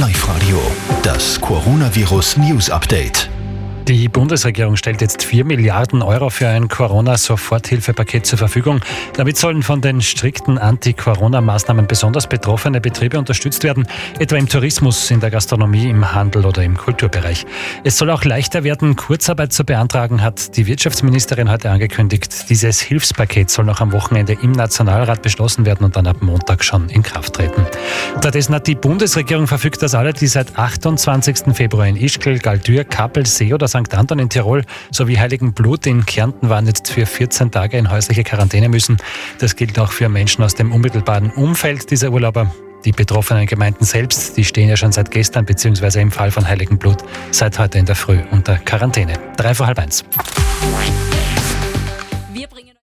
[0.00, 0.62] Live Radio,
[1.02, 3.28] das Coronavirus News Update.
[3.88, 8.80] Die Bundesregierung stellt jetzt 4 Milliarden Euro für ein Corona-Soforthilfepaket zur Verfügung.
[9.14, 13.88] Damit sollen von den strikten Anti-Corona-Maßnahmen besonders betroffene Betriebe unterstützt werden,
[14.20, 17.44] etwa im Tourismus, in der Gastronomie, im Handel oder im Kulturbereich.
[17.82, 22.50] Es soll auch leichter werden, Kurzarbeit zu beantragen, hat die Wirtschaftsministerin heute angekündigt.
[22.50, 26.88] Dieses Hilfspaket soll noch am Wochenende im Nationalrat beschlossen werden und dann ab Montag schon
[26.88, 27.66] in Kraft treten.
[28.28, 31.54] Stattdessen hat die Bundesregierung verfügt, dass alle, die seit 28.
[31.54, 33.94] Februar in Ischgl, Galtür, Kappel, See oder St.
[33.94, 38.68] Anton in Tirol sowie Heiligenblut in Kärnten waren jetzt für 14 Tage in häusliche Quarantäne
[38.68, 38.98] müssen.
[39.38, 42.52] Das gilt auch für Menschen aus dem unmittelbaren Umfeld dieser Urlauber.
[42.84, 46.98] Die betroffenen Gemeinden selbst, die stehen ja schon seit gestern beziehungsweise im Fall von Heiligenblut
[47.30, 49.14] seit heute in der Früh unter Quarantäne.
[49.38, 50.04] Drei vor halb eins.